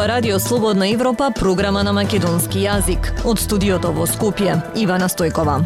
[0.00, 3.10] Ова Радио Слободна Европа, програма на македонски јазик.
[3.28, 5.58] Од студиото во Скопје, Ивана Стојкова.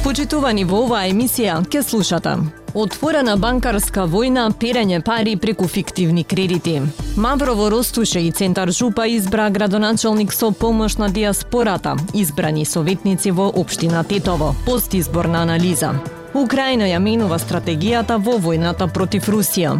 [0.00, 2.38] Почитувани во оваа емисија, ке слушате.
[2.72, 6.80] Отворена банкарска војна, перење пари преку фиктивни кредити.
[7.16, 14.04] Маврово Ростуше и Центар Жупа избра градоначалник со помош на диаспората, избрани советници во Обштина
[14.04, 15.92] Тетово, постизборна анализа.
[16.36, 19.78] Украина ја менува стратегијата во војната против Русија.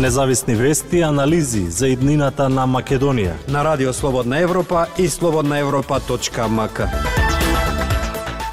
[0.00, 3.34] Независни вести и анализи за иднината на Македонија.
[3.48, 7.19] На Радио Слободна Европа и слободнаевропа.мк.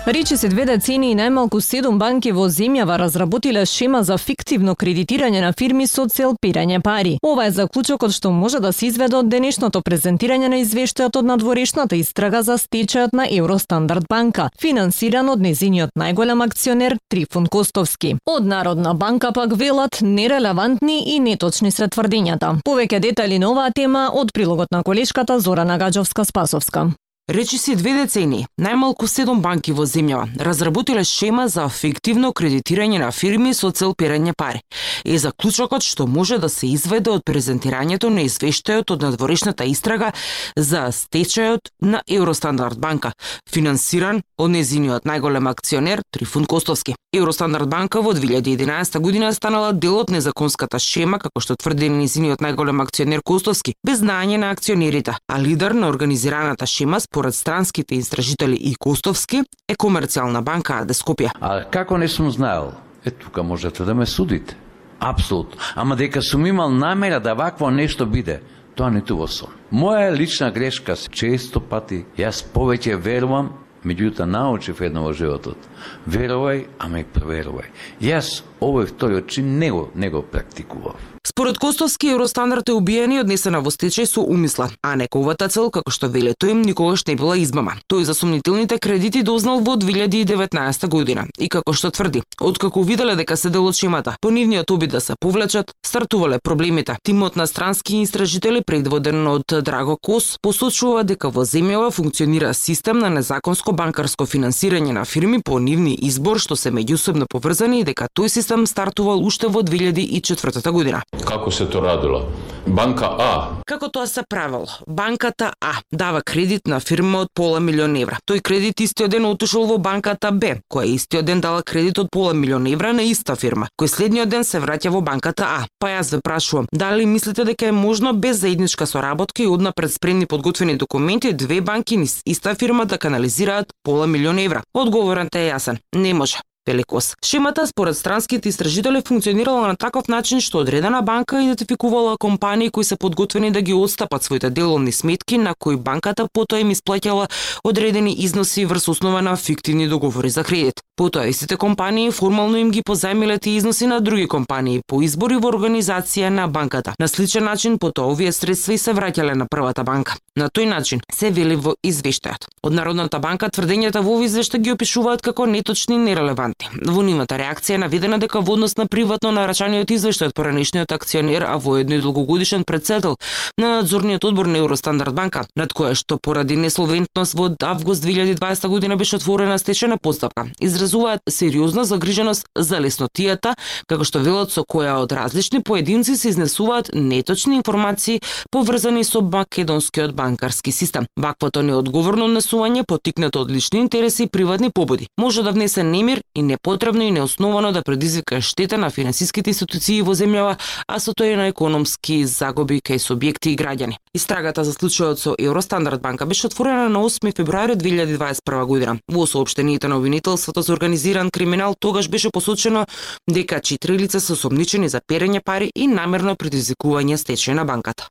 [0.08, 5.42] Речи се две децени и најмалку седум банки во земјава разработиле шема за фиктивно кредитирање
[5.44, 7.18] на фирми со цел пирање пари.
[7.22, 12.00] Ова е заклучокот што може да се изведе од денешното презентирање на извештајот од надворешната
[12.00, 18.14] истрага за стечајот на Евростандард банка, финансиран од незиниот најголем акционер Трифун Костовски.
[18.26, 22.54] Од Народна банка пак велат нерелевантни и неточни се тврдењата.
[22.64, 26.94] Повеќе детали на оваа тема од прилогот на колешката Зорана Гаджовска-Спасовска.
[27.28, 33.52] Речиси две децени, најмалку 7 банки во земјава разработиле шема за ефективно кредитирање на фирми
[33.54, 34.62] со цел перење пари.
[35.04, 40.14] Е заклучокот што може да се изведе од презентирањето на извештајот од надворешната истрага
[40.56, 43.12] за стечајот на Евростандард банка,
[43.52, 46.96] финансиран од незиниот најголем акционер Трифун Костовски.
[47.12, 52.84] Евростандард банка во 2011 година станала дел од незаконската шема, како што тврди незиниот најголем
[52.84, 58.76] акционер Костовски, без знаење на акционерите, а лидер на организираната шема според странските истражители и
[58.76, 61.32] Костовски е комерцијална банка Аде Скопје.
[61.42, 62.76] А како не сум знаел?
[63.06, 64.54] Е, тука можете да ме судите.
[65.00, 65.58] Апсолутно.
[65.76, 68.42] Ама дека сум имал намера да вакво нешто биде,
[68.76, 69.50] тоа не во сон.
[69.74, 73.50] Моја лична грешка, често пати, јас повеќе верувам,
[73.84, 75.58] меѓутоа научив едно во животот.
[76.06, 77.74] Верувај, ама и проверувај.
[78.00, 81.18] Јас овој вториот чин не го, не го практикував.
[81.28, 85.92] Според Костовски, Евростандард е убиен и однесена во стечај со умисла, а нековата цел, како
[85.92, 87.76] што веле тој им, никогаш не била измама.
[87.92, 93.36] Тој за сумнителните кредити дознал во 2019 година и како што тврди, откако виделе дека
[93.36, 96.96] се дел од шемата, по нивниот обид да се повлечат, стартувале проблемите.
[97.04, 103.10] Тимот на странски истражители предводен од Драго Кос посочува дека во земјава функционира систем на
[103.10, 108.32] незаконско банкарско финансирање на фирми по нивни избор што се меѓусебно поврзани и дека тој
[108.32, 111.04] систем стартувал уште во 2004 година.
[111.26, 112.24] Како се то радило?
[112.68, 113.50] Банка А.
[113.66, 114.68] Како тоа се правело?
[114.88, 118.18] Банката А дава кредит на фирма од пола милион евра.
[118.28, 122.34] Тој кредит истиот ден отишол во банката Б, која истиот ден дала кредит од пола
[122.34, 125.66] милион евра на иста фирма, кој следниот ден се враќа во банката А.
[125.80, 130.26] Па јас ве прашувам, дали мислите дека е можно без заедничка соработка и однапред спремни
[130.26, 134.64] подготвени документи две банки низ иста фирма да канализираат пола милион евра?
[134.74, 135.80] Одговорот е јасен.
[135.96, 136.44] Не може.
[136.68, 137.16] Великос.
[137.26, 142.96] Шемата според странските истражители функционирала на таков начин што одредена банка идентификувала компании кои се
[142.96, 147.30] подготвени да ги отстапат своите деловни сметки на кои банката потоа им исплаќала
[147.64, 150.82] одредени износи врз основа на фиктивни договори за кредит.
[150.98, 155.52] Потоа истите компании формално им ги позајмиле тие износи на други компании по избори во
[155.54, 156.94] организација на банката.
[157.00, 160.18] На сличен начин потоа овие средства и се враќале на првата банка.
[160.36, 162.50] На тој начин се вели во извештајот.
[162.64, 166.92] Од Народната банка тврдењата во овој извештај ги опишуваат како неточни и нерелевантни работи.
[166.92, 171.44] Во нивната реакција е наведена дека во однос на приватно нарачаниот извештај од поранишниот акционер,
[171.44, 173.18] а воедно и долгогодишен председател
[173.58, 178.98] на надзорниот одбор на Евростандард банка, над која што поради несолвентност во август 2020 година
[178.98, 183.56] беше отворена стечена постапка, изразуваат сериозна загриженост за леснотијата,
[183.88, 188.22] како што велат со која од различни поединци се изнесуваат неточни информации
[188.52, 191.06] поврзани со македонскиот банкарски систем.
[191.18, 196.47] Ваквото неодговорно однесување потикнато од лични интереси и приватни побуди може да внесе немир и
[196.48, 200.56] непотребно и неосновано да предизвика штета на финансиските институции во земјава,
[200.88, 204.00] а со тоа и на економски загуби кај субјекти и граѓани.
[204.16, 208.98] Истрагата за случајот со Евростандард банка беше отворена на 8 февруари 2021 година.
[209.12, 212.86] Во соопштенијата на обвинителството за организиран криминал тогаш беше посочено
[213.30, 218.08] дека четири лица се осомничени за перење пари и намерно предизвикување стечај на банката.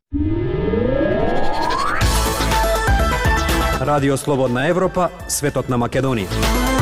[3.81, 6.76] Радио Слободна Европа, светот на Македонија.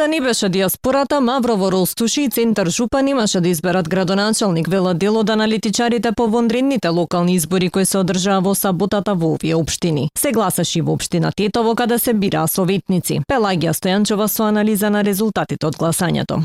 [0.00, 5.18] Да не беше диаспората, Маврово Ростуши и Центар Жупан имаше да изберат градоначалник, велат дел
[5.18, 10.08] од да аналитичарите по вонредните локални избори кои се одржаа во саботата во овие општини.
[10.18, 13.20] Се гласаше во општина Тетово каде се бираа советници.
[13.28, 16.40] Пелагија Стојанчова со анализа на резултатите од гласањето.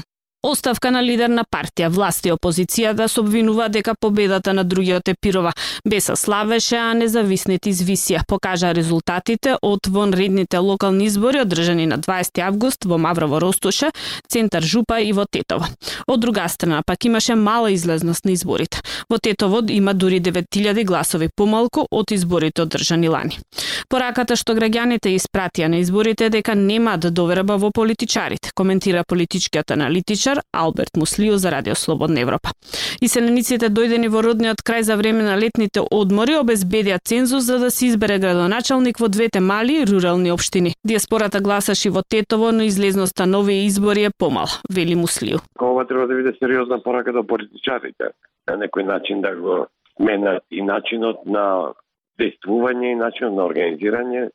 [0.45, 5.53] Оставка на лидер на партија, власт и опозицијата се обвинува дека победата на другиот Епирова.
[5.89, 8.21] Беса славеше, а независните извисија.
[8.29, 13.89] Покажа резултатите од вонредните локални избори одржани на 20 август во Маврово Ростоше,
[14.29, 15.65] Центар Жупа и во Тетово.
[16.07, 18.81] Од друга страна, пак имаше мала излезност на изборите.
[19.09, 23.39] Во Тетово има дури 9000 гласови помалку од изборите одржани лани.
[23.89, 30.34] Пораката што граѓаните испратија на изборите дека немаат да доверба во политичарите, коментира политичкиот аналитичар
[30.51, 32.49] Алберт Муслио за Радио Слободна Европа.
[33.01, 37.85] Иселениците дојдени во родниот крај за време на летните одмори обезбедија цензус за да се
[37.91, 40.73] избере градоначалник во двете мали рурални општини.
[40.83, 45.37] Диаспората гласаше во Тетово, но излезноста на нови избори е помал, вели Муслио.
[45.61, 48.13] Ова треба да биде сериозна порака до политичарите,
[48.47, 49.67] на некој начин да го
[49.99, 51.73] менат и начинот на
[52.19, 54.29] действување и начинот на организирање,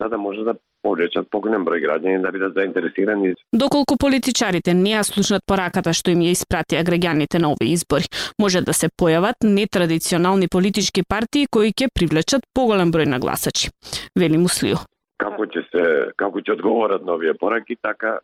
[0.00, 3.34] за да може да повлечат поголем број граѓани да бидат заинтересирани.
[3.52, 8.60] Доколку политичарите не ја слушнат пораката што им ја испратија граѓаните на овие избори, може
[8.60, 13.70] да се појават нетрадиционални политички партии кои ќе привлечат поголем број на гласачи,
[14.16, 14.82] вели Муслио.
[15.22, 15.86] Како ќе се
[16.18, 18.18] како ќе одговорат на овие пораки, така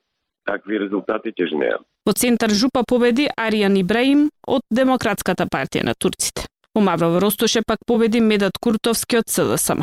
[0.49, 1.85] такви резултати ќе жнеат.
[2.07, 6.47] Во центар Жупа победи Аријан Ибраим од Демократската партија на турците.
[6.79, 9.81] Во Маврово Ростоше пак победи Медат Куртовски од СДСМ.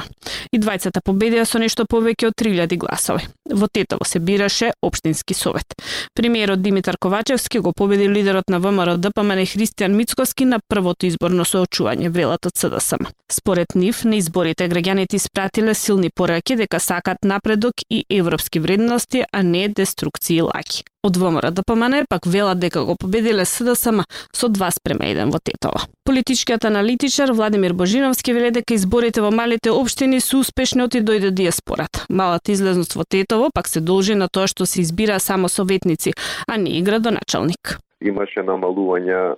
[0.55, 3.27] И двајцата победија со нешто повеќе од 3000 гласови.
[3.51, 5.75] Во Тетово се бираше Обштински совет.
[6.15, 12.07] Премиерот Димитар Ковачевски го победи лидерот на ВМРО ДПМН Христијан Мицковски на првото изборно соочување
[12.15, 13.11] велат од СДСМ.
[13.27, 19.43] Според нив, на изборите граѓаните испратиле силни пораки дека сакат напредок и европски вредности, а
[19.43, 20.83] не деструкција и лаки.
[21.05, 24.01] Од ВМРО ДПМН пак велат дека го победиле СДСМ
[24.33, 25.85] со 2 спрема 1 во Тетово.
[26.03, 31.31] Политичкиот аналитичар Владимир Божиновски веле дека изборите во малите општини се успешни оти и дојде
[31.33, 32.05] диаспорат.
[32.09, 36.13] Малата излезност во Тетово пак се должи на тоа што се избира само советници,
[36.47, 37.79] а не и градоначалник.
[38.05, 39.33] Имаше намалување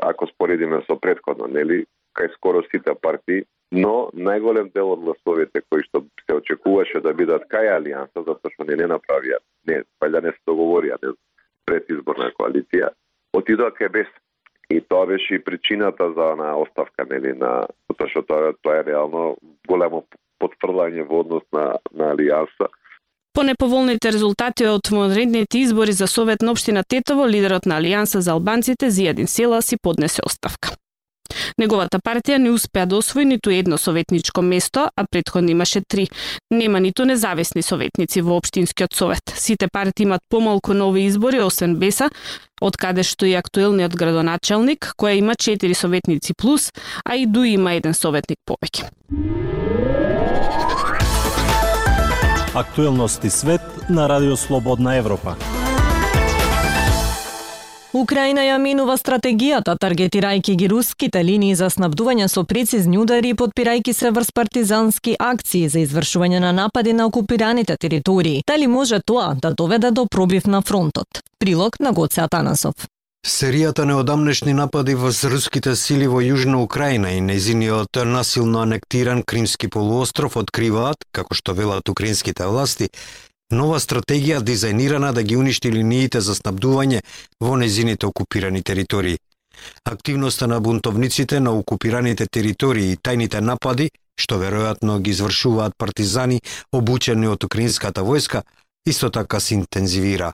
[0.00, 1.84] ако споредиме со предходно, нели,
[2.16, 7.44] кај скоро сите партии, но најголем дел од гласовите кои што се очекуваше да бидат
[7.52, 11.12] кај алијанса, затоа што не не направија, не, валја не се договорија не,
[11.68, 12.88] предизборна коалиција,
[13.36, 14.08] отидоа кај без.
[14.72, 18.86] И тоа беше и причината за на оставка, нели, на тоа што тоа, тоа е
[18.88, 19.36] реално
[19.68, 20.06] големо
[20.40, 22.72] потврдање во однос на на алијанса.
[23.32, 28.32] По неповолните резултати од модредните избори за Совет на Обштина Тетово, лидерот на Алијанса за
[28.32, 30.76] албанците Зијадин Села си поднесе оставка.
[31.58, 36.08] Неговата партија не успеа да освои ниту едно советничко место, а предходно имаше три.
[36.50, 39.22] Нема ниту независни советници во Обштинскиот совет.
[39.34, 42.10] Сите партии имат помалку нови избори, освен Беса,
[42.60, 46.70] од каде што и актуелниот градоначалник, која има 4 советници плюс,
[47.04, 48.90] а и Дуи има еден советник повеќе.
[52.54, 55.36] Актуелности свет на Радио Слободна Европа.
[57.92, 63.92] Украина ја минува стратегијата, таргетирајќи ги руските линии за снабдување со прецизни удари и подпирајќи
[63.92, 68.42] се врз партизански акции за извршување на напади на окупираните територии.
[68.48, 71.20] Дали може тоа да доведе до пробив на фронтот?
[71.38, 72.88] Прилог на Гоце Атанасов.
[73.26, 80.36] Серијата неодамнешни напади во руските сили во Јужна Украина и незиниот насилно анектиран Кримски полуостров
[80.36, 82.88] откриваат, како што велат украинските власти,
[83.52, 87.02] нова стратегија дизајнирана да ги уништи линиите за снабдување
[87.40, 89.18] во незините окупирани територии.
[89.84, 96.40] Активноста на бунтовниците на окупираните територии и тајните напади, што веројатно ги извршуваат партизани
[96.72, 98.42] обучени од украинската војска,
[98.86, 100.32] исто така се интензивира.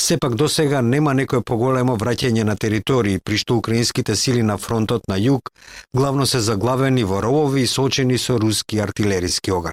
[0.00, 5.06] Сепак до сега нема некое поголемо враќање на територии, при што украинските сили на фронтот
[5.08, 5.52] на југ
[5.94, 9.72] главно се заглавени во ровови и сочени со руски артилериски оган.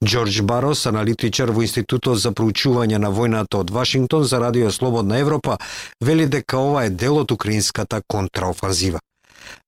[0.00, 5.58] Џорџ Барос, аналитичар во Институтот за проучување на војната од Вашингтон за Радио Слободна Европа,
[6.00, 9.00] вели дека ова е дел од украинската контраофанзива.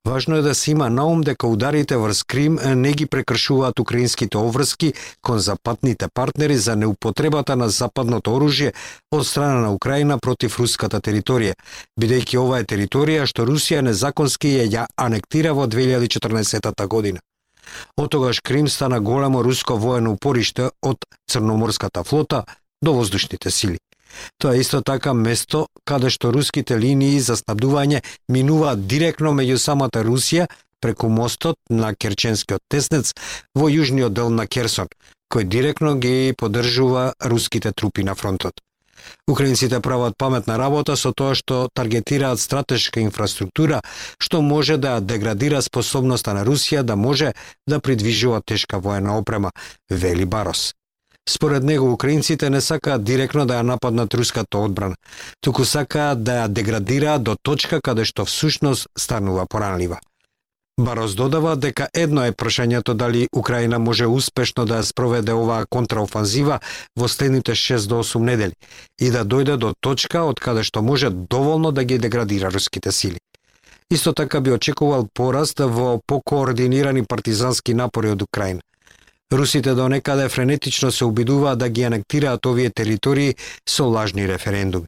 [0.08, 4.92] Важно е да се има наум дека ударите врз Крим не ги прекршуваат украинските обврски
[5.20, 8.72] кон западните партнери за неупотребата на западното оружје
[9.12, 11.52] од страна на Украина против руската територија,
[12.00, 17.20] бидејќи ова е територија што Русија незаконски ја анектира во 2014 година.
[17.96, 22.44] Отогаш Крим стана големо руско воено упориште од Црноморската флота
[22.82, 23.78] до воздушните сили.
[24.38, 30.04] Тоа е исто така место каде што руските линии за снабдување минуваат директно меѓу самата
[30.04, 30.48] Русија
[30.82, 33.14] преку мостот на Керченскиот теснец
[33.54, 34.90] во јужниот дел на Керсон,
[35.32, 38.60] кој директно ги поддржува руските трупи на фронтот.
[39.30, 43.80] Украинците прават паметна работа со тоа што таргетираат стратешка инфраструктура
[44.18, 47.32] што може да деградира способноста на Русија да може
[47.66, 49.50] да придвижува тешка воена опрема,
[49.90, 50.74] вели Барос.
[51.28, 54.96] Според него, украинците не сакаат директно да ја нападнат руската одбрана,
[55.40, 60.00] туку сакаат да ја деградираат до точка каде што всушност станува поранлива.
[60.82, 66.58] Барос додава дека едно е прашањето дали Украина може успешно да спроведе оваа контраофанзива
[66.98, 68.52] во следните 6 до 8 недели
[69.00, 73.18] и да дојде до точка од каде што може доволно да ги деградира руските сили.
[73.90, 78.60] Исто така би очекувал пораст во покоординирани партизански напори од Украина.
[79.32, 83.36] Русите до некаде френетично се обидуваат да ги анектираат овие територии
[83.68, 84.86] со лажни референдуми.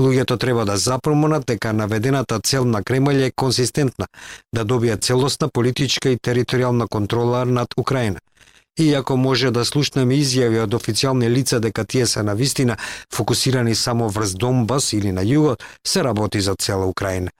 [0.00, 4.06] Луѓето треба да запромонат дека наведената цел на Кремљ е консистентна,
[4.52, 8.18] да добија целосна политичка и територијална контрола над Украина.
[8.80, 12.76] Иако може да слушнеме изјави од официјални лица дека тие се на вистина
[13.14, 17.30] фокусирани само врз Донбас или на југот, се работи за цела Украина.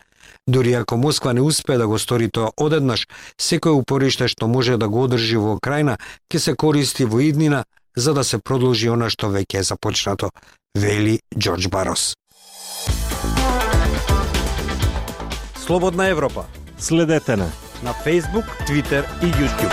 [0.46, 3.08] Дури ако Москва не успее да го стори тоа одеднаш,
[3.40, 5.96] секој упориште што може да го одржи во Украина
[6.28, 7.64] ќе се користи во иднина
[7.96, 10.30] за да се продолжи она што веќе е започнато,
[10.74, 12.12] вели Џорџ Барос.
[15.72, 16.44] Слободна Европа.
[16.78, 17.46] Следете на
[17.82, 19.72] на Facebook, Twitter и YouTube.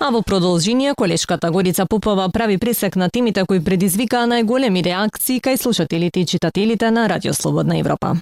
[0.00, 5.62] А во продолжение, колешката Горица Попова прави пресек на темите кои предизвикаа најголеми реакции кај
[5.62, 8.16] слушателите и читателите на Радио Слободна Европа.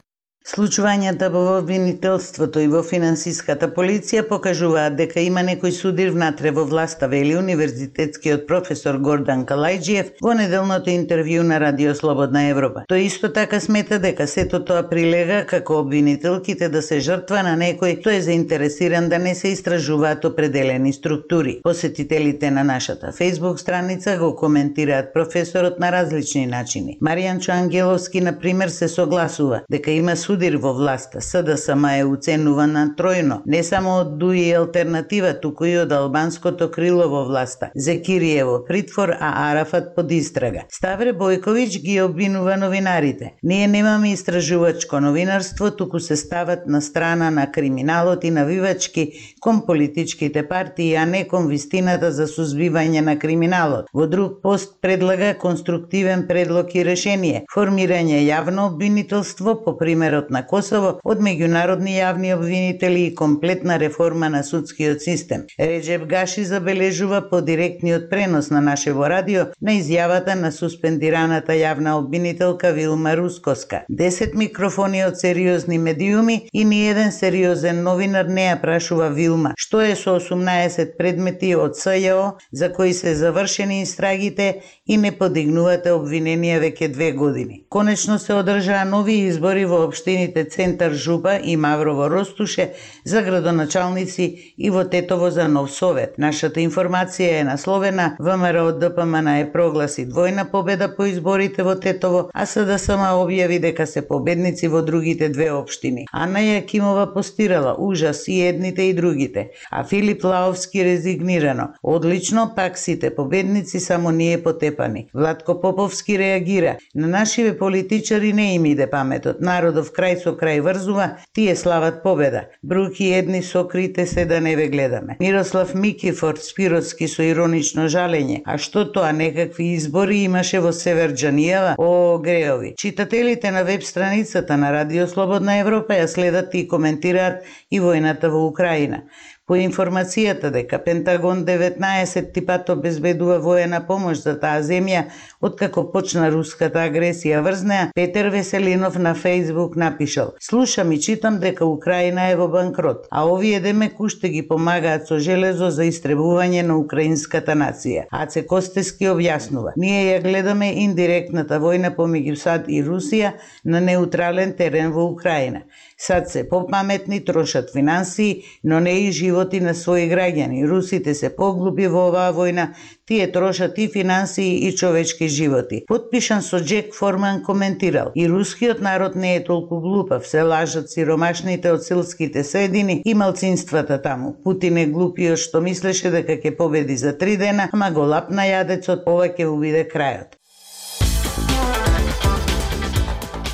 [0.50, 7.06] Случувањата во обвинителството и во финансиската полиција покажуваат дека има некој судир внатре во власта,
[7.12, 12.82] вели универзитетскиот професор Гордан Калајджиев во неделното интервју на Радио Слободна Европа.
[12.90, 18.00] Тој исто така смета дека сето тоа прилега како обвинителките да се жртва на некој
[18.02, 21.60] тој е заинтересиран да не се истражуваат определени структури.
[21.62, 26.98] Посетителите на нашата Facebook страница го коментираат професорот на различни начини.
[26.98, 31.20] Маријан Чоангеловски, на пример, се согласува дека има судир во власта.
[31.20, 37.26] СДСМ е уценувана тројно, не само од ДУИ алтернатива, туку и од албанското крило во
[37.28, 37.68] власта.
[37.74, 40.64] Зекириево притвор, а Арафат под истрага.
[40.72, 43.34] Ставре Бојковиќ ги обвинува новинарите.
[43.42, 50.48] Ние немаме истражувачко новинарство, туку се стават на страна на криминалот и навивачки кон политичките
[50.48, 53.92] партии, а не кон вистината за сузбивање на криминалот.
[53.92, 60.42] Во друг пост предлага конструктивен предлог и решение, формирање јавно обвинителство по примерот Советот на
[60.46, 65.46] Косово од меѓународни јавни обвинители и комплетна реформа на судскиот систем.
[65.58, 72.72] Реджеп Гаши забележува по директниот пренос на нашево радио на изјавата на суспендираната јавна обвинителка
[72.72, 73.84] Вилма Рускоска.
[73.88, 79.80] Десет микрофони од сериозни медиуми и ни еден сериозен новинар не ја прашува Вилма што
[79.80, 86.58] е со 18 предмети од СЈО за кои се завршени истрагите и не подигнувате обвиненија
[86.64, 87.64] веќе две години.
[87.70, 92.72] Конечно се одржаа нови избори во општините Центар Жуба и Маврово Ростуше
[93.04, 96.18] за градоначалници и во Тетово за нов совет.
[96.18, 102.46] Нашата информација е насловена ВМРО ДПМН е прогласи двојна победа по изборите во Тетово, а
[102.46, 106.06] СДСМ објави дека се победници во другите две општини.
[106.12, 111.68] Ана Јакимова постирала ужас и едните и другите, а Филип Лаовски резигнирано.
[111.82, 115.06] Одлично, пак сите победници, само ние потепани.
[115.14, 116.76] Владко Поповски реагира.
[116.94, 119.40] На нашиве политичари не им иде паметот.
[119.40, 122.46] Народов крај со крај врзува, тие слават победа.
[122.62, 125.16] Бруки едни сокрите се да не ве гледаме.
[125.20, 128.40] Мирослав Микифорд Спиротски со иронично жалење.
[128.46, 131.74] А што тоа некакви избори имаше во Северджанијава?
[131.78, 132.74] О, греови.
[132.78, 138.46] Читателите на веб страницата на Радио Слободна Европа ја следат и коментираат и војната во
[138.48, 139.04] Украина.
[139.50, 145.00] По информацијата дека Пентагон 19 типат обезбедува воена помош за таа земја,
[145.42, 151.66] откако почна руската агресија врз неа, Петер Веселинов на Фейсбук напишал Слушам и читам дека
[151.66, 156.78] Украина е во банкрот, а овие демеку уште ги помагаат со железо за истребување на
[156.78, 158.06] украинската нација.
[158.12, 164.94] Аце Костески објаснува Ние ја гледаме индиректната војна помеѓу САД и Русија на неутрален терен
[164.94, 165.66] во Украина.
[165.98, 170.66] Сад се попаметни, трошат финансии, но не и живот.“ Животи на своји граѓани.
[170.68, 172.74] Русите се поглуби во оваа војна,
[173.06, 175.84] тие трошат и финансии и човечки животи.
[175.88, 181.72] Подпишан со Джек Форман коментирал, и рускиот народ не е толку глупав, се лажат сиромашните
[181.72, 184.36] од селските средини и малцинствата таму.
[184.44, 189.06] Путин е глупиот што мислеше дека ќе победи за три дена, ама го лапна јадецот,
[189.06, 190.39] ова ќе убиде крајот.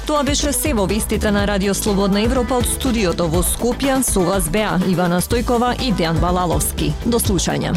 [0.07, 4.47] Тоа беше се во вестите на Радио Слободна Европа од студиото во Скопје со вас
[4.47, 6.93] беа Ивана Стојкова и Дејан Балаловски.
[7.11, 7.75] До слушање.